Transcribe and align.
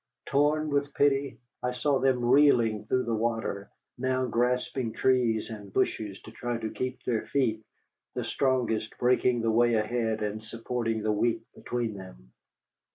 Torn 0.25 0.69
with 0.71 0.95
pity, 0.95 1.37
I 1.61 1.73
saw 1.73 1.99
them 1.99 2.25
reeling 2.25 2.85
through 2.85 3.03
the 3.03 3.13
water, 3.13 3.69
now 3.99 4.25
grasping 4.25 4.93
trees 4.93 5.51
and 5.51 5.71
bushes 5.71 6.19
to 6.23 6.31
try 6.31 6.57
to 6.57 6.71
keep 6.71 7.03
their 7.03 7.27
feet, 7.27 7.63
the 8.15 8.23
strongest 8.25 8.97
breaking 8.97 9.41
the 9.43 9.51
way 9.51 9.75
ahead 9.75 10.23
and 10.23 10.43
supporting 10.43 11.03
the 11.03 11.11
weak 11.11 11.43
between 11.53 11.93
them. 11.93 12.31